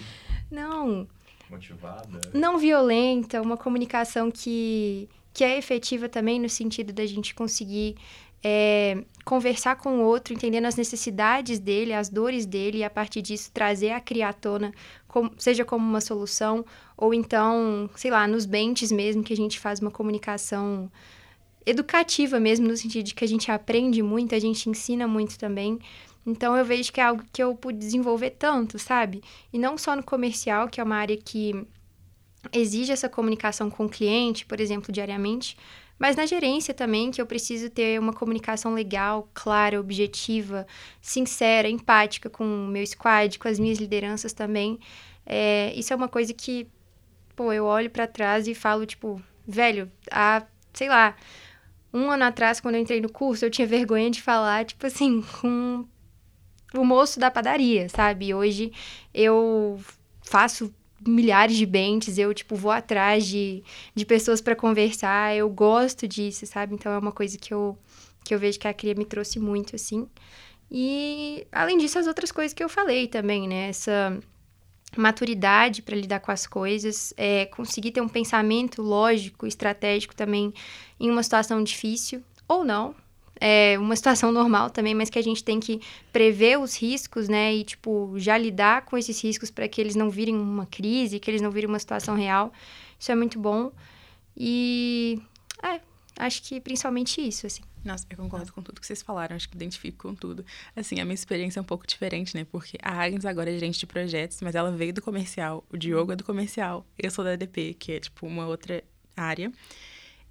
[0.51, 1.07] Não.
[1.49, 2.21] Motivada.
[2.35, 7.95] Não violenta, uma comunicação que, que é efetiva também no sentido da gente conseguir
[8.43, 13.23] é, conversar com o outro, entendendo as necessidades dele, as dores dele, e a partir
[13.23, 14.73] disso trazer a criatona,
[15.09, 16.65] como, seja como uma solução,
[16.97, 20.91] ou então, sei lá, nos bentes mesmo, que a gente faz uma comunicação
[21.67, 25.81] educativa mesmo, no sentido de que a gente aprende muito, a gente ensina muito também.
[26.25, 29.23] Então eu vejo que é algo que eu pude desenvolver tanto, sabe?
[29.53, 31.67] E não só no comercial, que é uma área que
[32.53, 35.57] exige essa comunicação com o cliente, por exemplo, diariamente,
[35.99, 40.67] mas na gerência também, que eu preciso ter uma comunicação legal, clara, objetiva,
[41.01, 44.79] sincera, empática com o meu squad, com as minhas lideranças também.
[45.25, 46.69] É, isso é uma coisa que,
[47.35, 51.17] pô, eu olho para trás e falo, tipo, velho, há, sei lá,
[51.93, 55.23] um ano atrás, quando eu entrei no curso, eu tinha vergonha de falar, tipo assim,
[55.41, 55.87] com
[56.75, 58.35] o moço da padaria, sabe?
[58.35, 58.71] Hoje
[59.15, 59.81] eu
[60.23, 60.75] faço
[61.07, 63.63] milhares de bentes, eu, tipo, vou atrás de,
[63.95, 66.75] de pessoas para conversar, eu gosto disso, sabe?
[66.75, 67.79] Então é uma coisa que eu,
[68.25, 70.09] que eu vejo que a Cria me trouxe muito, assim.
[70.71, 73.69] E, além disso, as outras coisas que eu falei também, né?
[73.69, 74.19] Essa
[74.97, 80.53] maturidade para lidar com as coisas, é, conseguir ter um pensamento lógico, estratégico também
[80.99, 82.95] em uma situação difícil, ou não,
[83.41, 85.81] é uma situação normal também, mas que a gente tem que
[86.13, 87.55] prever os riscos, né?
[87.55, 91.31] E, tipo, já lidar com esses riscos para que eles não virem uma crise, que
[91.31, 92.53] eles não virem uma situação real.
[92.99, 93.71] Isso é muito bom.
[94.37, 95.21] E,
[95.63, 95.81] é,
[96.19, 97.63] acho que principalmente isso, assim.
[97.85, 100.45] Nossa, eu concordo com tudo que vocês falaram, acho que identifico com tudo.
[100.75, 102.45] Assim, a minha experiência é um pouco diferente, né?
[102.51, 106.11] Porque a Agnes agora é gerente de projetos, mas ela veio do comercial, o Diogo
[106.11, 108.83] é do comercial, eu sou da ADP, que é, tipo, uma outra
[109.17, 109.53] área.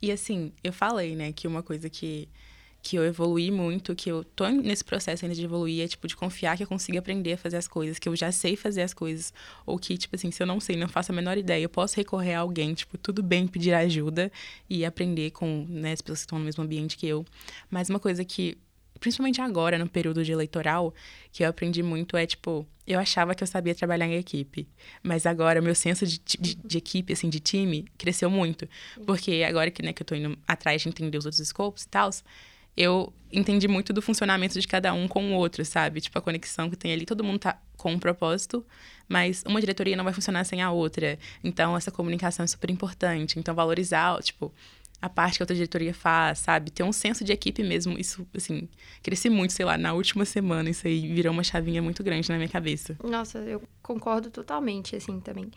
[0.02, 2.28] E, assim, eu falei, né, que uma coisa que
[2.86, 6.16] que eu evoluí muito, que eu tô nesse processo ainda de evoluir, é tipo de
[6.16, 8.94] confiar que eu consigo aprender a fazer as coisas, que eu já sei fazer as
[8.94, 9.34] coisas,
[9.66, 11.96] ou que tipo assim, se eu não sei, não faço a menor ideia, eu posso
[11.96, 14.32] recorrer a alguém, tipo, tudo bem pedir ajuda
[14.70, 17.26] e aprender com, né, as pessoas que estão no mesmo ambiente que eu.
[17.72, 18.56] Mas uma coisa que
[19.00, 20.94] principalmente agora, no período de eleitoral,
[21.32, 24.68] que eu aprendi muito é, tipo, eu achava que eu sabia trabalhar em equipe,
[25.02, 28.70] mas agora meu senso de, de, de equipe, assim, de time, cresceu muito.
[29.06, 31.88] Porque agora que, né, que eu tô indo atrás de entender os outros scopes e
[31.88, 32.10] tal,
[32.76, 36.02] eu entendi muito do funcionamento de cada um com o outro, sabe?
[36.02, 38.66] Tipo, a conexão que tem ali, todo mundo tá com um propósito,
[39.08, 41.20] mas uma diretoria não vai funcionar sem a outra.
[41.44, 43.38] Então, essa comunicação é super importante.
[43.38, 44.54] Então, valorizar, tipo,
[45.02, 46.72] a parte que a outra diretoria faz, sabe?
[46.72, 47.98] Ter um senso de equipe mesmo.
[48.00, 48.70] Isso, assim,
[49.04, 50.70] cresci muito, sei lá, na última semana.
[50.70, 52.98] Isso aí virou uma chavinha muito grande na minha cabeça.
[53.04, 55.52] Nossa, eu concordo totalmente, assim, também.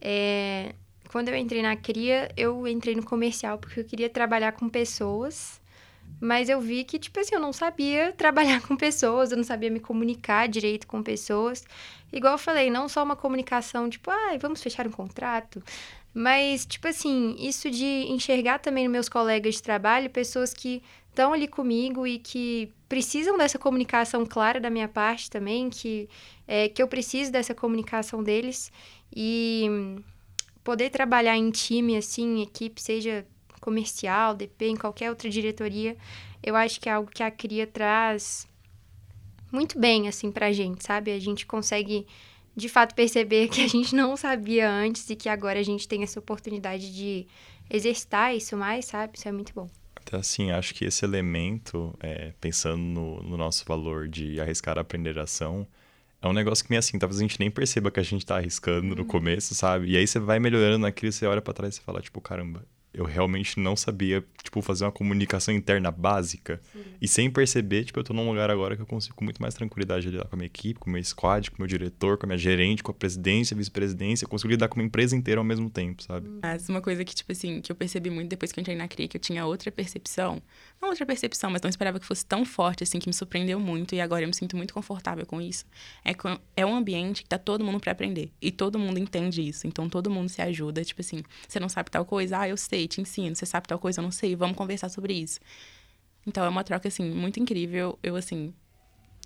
[0.00, 0.74] É...
[1.10, 5.58] Quando eu entrei na CRIA, eu entrei no comercial porque eu queria trabalhar com pessoas.
[6.20, 9.70] Mas eu vi que, tipo assim, eu não sabia trabalhar com pessoas, eu não sabia
[9.70, 11.64] me comunicar direito com pessoas.
[12.12, 15.62] Igual eu falei, não só uma comunicação, tipo, ah, vamos fechar um contrato.
[16.12, 21.32] Mas, tipo assim, isso de enxergar também nos meus colegas de trabalho pessoas que estão
[21.32, 26.08] ali comigo e que precisam dessa comunicação clara da minha parte também, que,
[26.46, 28.72] é, que eu preciso dessa comunicação deles.
[29.14, 29.68] E
[30.64, 33.26] poder trabalhar em time, assim, em equipe, seja
[33.68, 35.94] comercial, DP, em qualquer outra diretoria,
[36.42, 38.48] eu acho que é algo que a CRIA traz
[39.52, 41.12] muito bem, assim, pra gente, sabe?
[41.12, 42.06] A gente consegue,
[42.56, 46.02] de fato, perceber que a gente não sabia antes e que agora a gente tem
[46.02, 47.26] essa oportunidade de
[47.68, 49.18] exercitar isso mais, sabe?
[49.18, 49.68] Isso é muito bom.
[49.94, 54.80] Até assim, acho que esse elemento, é, pensando no, no, nosso valor de arriscar a
[54.80, 55.66] aprender ação,
[56.22, 58.36] é um negócio que, meio assim, talvez a gente nem perceba que a gente tá
[58.36, 58.94] arriscando uhum.
[58.94, 59.90] no começo, sabe?
[59.90, 62.64] E aí você vai melhorando naquilo, você olha para trás e fala, tipo, caramba,
[62.98, 66.60] eu realmente não sabia, tipo, fazer uma comunicação interna básica.
[66.72, 66.80] Sim.
[67.00, 69.54] E sem perceber, tipo, eu tô num lugar agora que eu consigo com muito mais
[69.54, 72.26] tranquilidade lidar com a minha equipe, com o meu squad, com o meu diretor, com
[72.26, 74.24] a minha gerente, com a presidência, vice-presidência.
[74.24, 76.28] Eu consigo lidar com uma empresa inteira ao mesmo tempo, sabe?
[76.42, 78.88] Mas uma coisa que, tipo assim, que eu percebi muito depois que eu entrei na
[78.88, 80.42] CRI, que eu tinha outra percepção.
[80.80, 83.94] Não outra percepção, mas não esperava que fosse tão forte, assim, que me surpreendeu muito.
[83.96, 85.64] E agora eu me sinto muito confortável com isso.
[86.04, 86.12] É,
[86.56, 88.30] é um ambiente que tá todo mundo para aprender.
[88.40, 89.66] E todo mundo entende isso.
[89.66, 90.84] Então todo mundo se ajuda.
[90.84, 93.34] Tipo assim, você não sabe tal coisa, ah, eu sei, te ensino.
[93.34, 95.40] Você sabe tal coisa, eu não sei, vamos conversar sobre isso.
[96.24, 97.98] Então é uma troca, assim, muito incrível.
[98.00, 98.54] Eu, assim,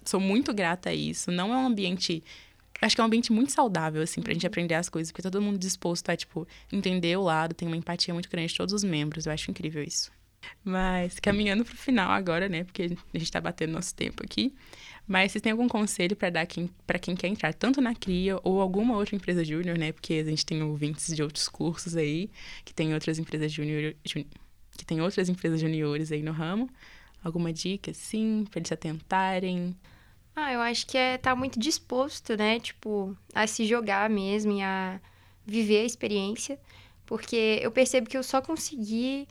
[0.05, 1.31] sou muito grata a isso.
[1.31, 2.25] Não é um ambiente.
[2.81, 5.41] Acho que é um ambiente muito saudável, assim, pra gente aprender as coisas, porque todo
[5.41, 8.83] mundo disposto a, tipo, entender o lado, tem uma empatia muito grande de todos os
[8.83, 9.27] membros.
[9.27, 10.11] Eu acho incrível isso.
[10.65, 12.65] Mas caminhando pro final agora, né?
[12.65, 14.55] Porque a gente tá batendo nosso tempo aqui.
[15.07, 16.47] Mas vocês têm algum conselho para dar
[16.87, 19.93] para quem quer entrar tanto na CRIA ou alguma outra empresa júnior, né?
[19.93, 22.31] Porque a gente tem ouvintes de outros cursos aí,
[22.65, 26.71] que tem outras empresas júnior, que tem outras empresas juniores aí no ramo.
[27.23, 29.77] Alguma dica, sim, para eles se atentarem?
[30.35, 32.59] Ah, eu acho que é estar tá muito disposto, né?
[32.59, 35.01] Tipo, a se jogar mesmo e a
[35.45, 36.59] viver a experiência.
[37.05, 39.29] Porque eu percebo que eu só consegui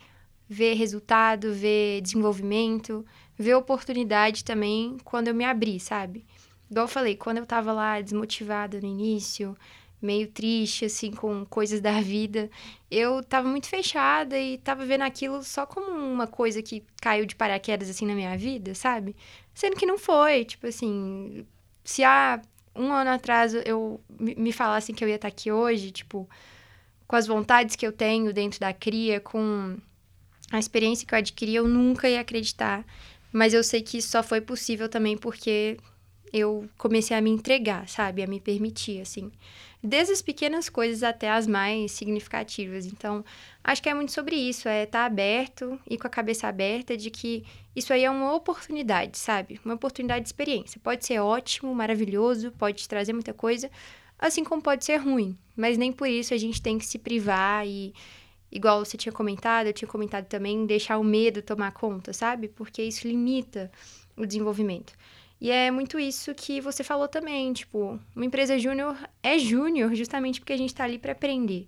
[0.52, 3.06] ver resultado, ver desenvolvimento,
[3.38, 6.26] ver oportunidade também quando eu me abri, sabe?
[6.70, 9.56] Igual eu falei, quando eu tava lá desmotivada no início,
[10.02, 12.50] meio triste, assim, com coisas da vida,
[12.90, 17.34] eu tava muito fechada e tava vendo aquilo só como uma coisa que caiu de
[17.34, 19.16] paraquedas, assim, na minha vida, sabe?
[19.54, 21.46] Sendo que não foi, tipo assim,
[21.82, 22.42] se há
[22.76, 26.30] um ano atrás eu me falassem que eu ia estar aqui hoje, tipo,
[27.08, 29.78] com as vontades que eu tenho dentro da cria, com
[30.52, 32.86] a experiência que eu adquiri, eu nunca ia acreditar
[33.32, 35.78] mas eu sei que isso só foi possível também porque
[36.34, 38.24] eu comecei a me entregar, sabe?
[38.24, 39.32] A me permitir, assim.
[39.84, 42.86] Desde as pequenas coisas até as mais significativas.
[42.86, 43.24] Então,
[43.64, 46.96] acho que é muito sobre isso, é estar tá aberto e com a cabeça aberta
[46.96, 47.44] de que
[47.76, 49.60] isso aí é uma oportunidade, sabe?
[49.66, 50.80] Uma oportunidade de experiência.
[50.84, 53.72] Pode ser ótimo, maravilhoso, pode te trazer muita coisa,
[54.20, 55.38] assim como pode ser ruim.
[55.56, 57.94] Mas nem por isso a gente tem que se privar e
[58.52, 62.48] igual você tinha comentado, eu tinha comentado também, deixar o medo tomar conta, sabe?
[62.50, 63.72] Porque isso limita
[64.18, 64.94] o desenvolvimento.
[65.40, 70.40] E é muito isso que você falou também, tipo, uma empresa júnior é júnior justamente
[70.40, 71.68] porque a gente está ali para aprender.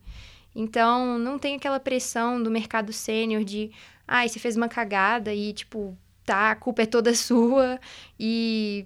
[0.56, 3.72] Então, não tem aquela pressão do mercado sênior de,
[4.08, 7.80] ah, você fez uma cagada e, tipo, tá, a culpa é toda sua
[8.20, 8.86] e,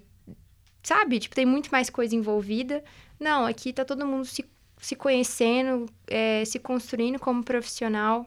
[0.82, 2.82] sabe, tipo, tem muito mais coisa envolvida.
[3.20, 4.42] Não, aqui tá todo mundo se
[4.80, 8.26] se conhecendo, é, se construindo como profissional,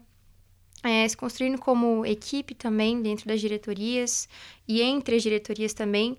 [0.84, 4.28] é, se construindo como equipe também dentro das diretorias
[4.68, 6.18] e entre as diretorias também.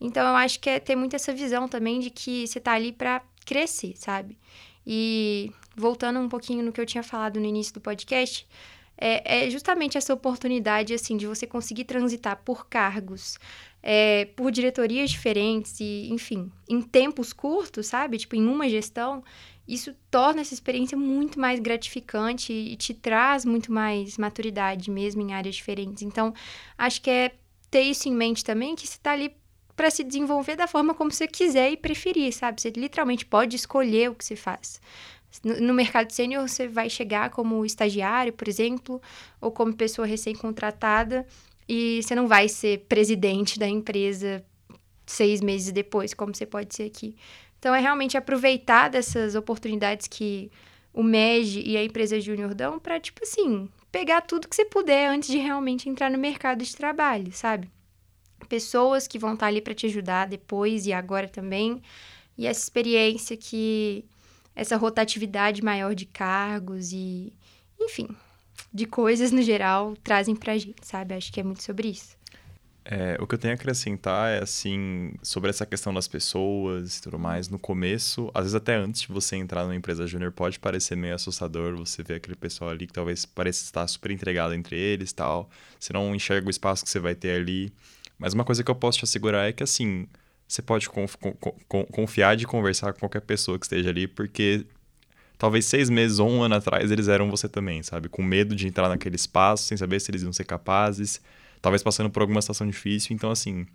[0.00, 2.92] Então, eu acho que é ter muito essa visão também de que você está ali
[2.92, 4.38] para crescer, sabe?
[4.86, 8.46] E voltando um pouquinho no que eu tinha falado no início do podcast,
[8.96, 13.38] é, é justamente essa oportunidade, assim, de você conseguir transitar por cargos,
[13.82, 18.18] é, por diretorias diferentes e, enfim, em tempos curtos, sabe?
[18.18, 19.22] Tipo, em uma gestão,
[19.68, 25.34] isso torna essa experiência muito mais gratificante e te traz muito mais maturidade mesmo em
[25.34, 26.02] áreas diferentes.
[26.02, 26.32] Então,
[26.76, 27.32] acho que é
[27.70, 29.30] ter isso em mente também, que você está ali
[29.76, 32.60] para se desenvolver da forma como você quiser e preferir, sabe?
[32.60, 34.80] Você literalmente pode escolher o que você faz.
[35.44, 39.00] No mercado sênior, você vai chegar como estagiário, por exemplo,
[39.40, 41.26] ou como pessoa recém-contratada,
[41.68, 44.42] e você não vai ser presidente da empresa
[45.06, 47.14] seis meses depois, como você pode ser aqui.
[47.58, 50.50] Então, é realmente aproveitar dessas oportunidades que
[50.92, 55.08] o MEG e a empresa Júnior dão para, tipo assim, pegar tudo que você puder
[55.08, 57.70] antes de realmente entrar no mercado de trabalho, sabe?
[58.48, 61.80] Pessoas que vão estar ali para te ajudar depois e agora também.
[62.36, 64.04] E essa experiência que
[64.56, 67.32] essa rotatividade maior de cargos e,
[67.78, 68.08] enfim,
[68.74, 71.14] de coisas no geral trazem pra gente, sabe?
[71.14, 72.17] Acho que é muito sobre isso.
[72.90, 77.02] É, o que eu tenho a acrescentar é, assim, sobre essa questão das pessoas e
[77.02, 77.46] tudo mais.
[77.50, 81.14] No começo, às vezes até antes de você entrar numa empresa júnior, pode parecer meio
[81.14, 85.50] assustador você ver aquele pessoal ali que talvez pareça estar super entregado entre eles tal.
[85.78, 87.70] Você não enxerga o espaço que você vai ter ali.
[88.18, 90.08] Mas uma coisa que eu posso te assegurar é que, assim,
[90.46, 91.14] você pode conf
[91.92, 94.64] confiar de conversar com qualquer pessoa que esteja ali, porque
[95.36, 98.08] talvez seis meses ou um ano atrás eles eram você também, sabe?
[98.08, 101.20] Com medo de entrar naquele espaço, sem saber se eles iam ser capazes
[101.60, 103.14] talvez passando por alguma situação difícil.
[103.14, 103.66] Então, assim,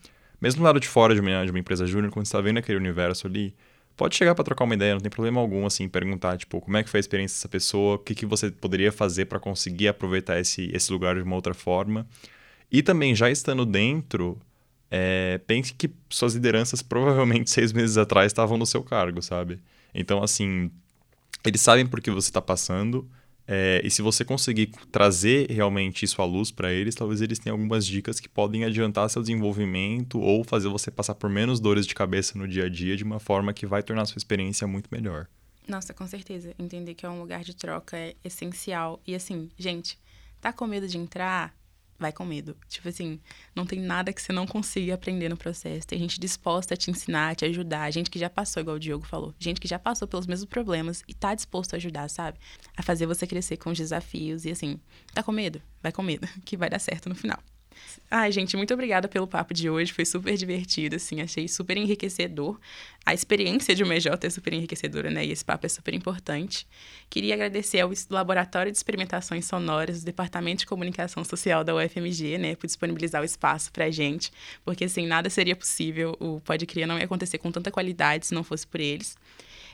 [0.41, 2.57] mesmo do lado de fora de uma, de uma empresa júnior, quando você está vendo
[2.57, 3.55] aquele universo ali,
[3.95, 6.83] pode chegar para trocar uma ideia, não tem problema algum, assim, perguntar, tipo, como é
[6.83, 10.39] que foi a experiência dessa pessoa, o que, que você poderia fazer para conseguir aproveitar
[10.39, 12.07] esse, esse lugar de uma outra forma.
[12.71, 14.39] E também, já estando dentro,
[14.89, 19.59] é, pense que suas lideranças provavelmente seis meses atrás estavam no seu cargo, sabe?
[19.93, 20.71] Então, assim,
[21.45, 23.07] eles sabem por que você está passando,
[23.47, 27.55] é, e se você conseguir trazer realmente isso à luz para eles, talvez eles tenham
[27.55, 31.93] algumas dicas que podem adiantar seu desenvolvimento ou fazer você passar por menos dores de
[31.93, 34.87] cabeça no dia a dia de uma forma que vai tornar a sua experiência muito
[34.91, 35.27] melhor.
[35.67, 36.53] Nossa, com certeza.
[36.57, 39.01] Entender que é um lugar de troca é essencial.
[39.05, 39.99] E assim, gente,
[40.41, 41.53] tá com medo de entrar?
[41.97, 42.55] Vai com medo.
[42.67, 43.19] Tipo assim,
[43.55, 45.87] não tem nada que você não consiga aprender no processo.
[45.87, 47.91] Tem gente disposta a te ensinar, a te ajudar.
[47.91, 49.33] Gente que já passou, igual o Diogo falou.
[49.39, 52.37] Gente que já passou pelos mesmos problemas e tá disposto a ajudar, sabe?
[52.75, 54.45] A fazer você crescer com os desafios.
[54.45, 54.79] E assim,
[55.13, 55.61] tá com medo?
[55.81, 57.39] Vai com medo, que vai dar certo no final.
[58.09, 59.91] Ai, gente, muito obrigada pelo papo de hoje.
[59.91, 62.59] Foi super divertido, assim, achei super enriquecedor.
[63.05, 65.25] A experiência de uma EJ é super enriquecedora, né?
[65.25, 66.67] E esse papo é super importante.
[67.09, 72.55] Queria agradecer ao Laboratório de Experimentações Sonoras do Departamento de Comunicação Social da UFMG, né,
[72.55, 74.31] por disponibilizar o espaço pra gente,
[74.63, 78.43] porque assim, nada seria possível, o Pode não ia acontecer com tanta qualidade se não
[78.43, 79.15] fosse por eles.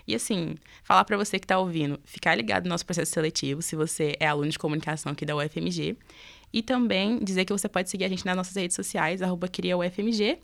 [0.07, 3.75] E assim, falar para você que está ouvindo, ficar ligado no nosso processo seletivo, se
[3.75, 5.95] você é aluno de comunicação aqui da UFMG.
[6.51, 10.39] E também dizer que você pode seguir a gente nas nossas redes sociais, arroba CriaUFMG,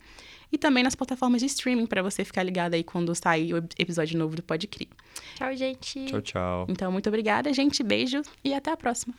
[0.52, 4.18] e também nas plataformas de streaming, para você ficar ligado aí quando sair o episódio
[4.18, 4.88] novo do Pode Cri.
[5.34, 6.04] Tchau, gente.
[6.06, 6.66] Tchau, tchau.
[6.68, 7.82] Então, muito obrigada, gente.
[7.82, 9.14] Beijo e até a próxima.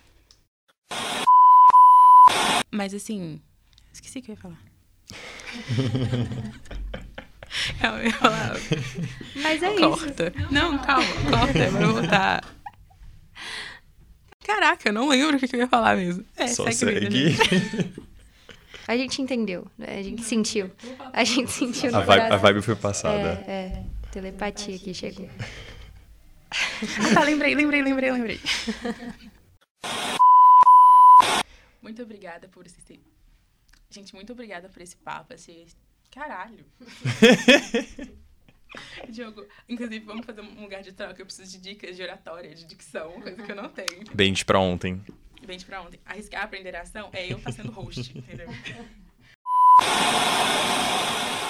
[2.71, 3.41] Mas assim,
[3.91, 4.60] esqueci o que eu ia falar.
[7.82, 8.54] calma, eu ia falar.
[9.36, 10.34] Mas é corta.
[10.36, 10.54] isso.
[10.54, 11.60] Não, calma, corta.
[11.60, 12.57] Eu vou voltar.
[14.48, 16.26] Caraca, eu não lembro o que eu ia falar mesmo.
[16.38, 17.36] É, Só segue.
[17.36, 17.94] segue.
[18.88, 20.00] A gente entendeu, né?
[20.00, 20.72] a gente sentiu.
[21.12, 23.44] A gente sentiu A vibe, a vibe foi passada.
[23.46, 25.30] É, é, telepatia aqui chegou.
[26.50, 28.40] Ah, tá, lembrei, lembrei, lembrei, lembrei.
[31.82, 32.78] Muito obrigada por esse.
[33.90, 35.34] Gente, muito obrigada por esse papo.
[35.34, 35.66] Esse...
[36.10, 36.64] Caralho.
[39.10, 41.22] Diogo, inclusive, vamos fazer um lugar de troca.
[41.22, 44.04] Eu preciso de dicas de oratória, de dicção, coisa que eu não tenho.
[44.14, 45.02] Bente pra ontem.
[45.44, 46.00] Vem pra ontem.
[46.06, 48.48] Arriscar aprender a ação é eu estar sendo host, entendeu?